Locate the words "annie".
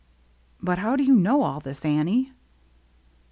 1.85-2.31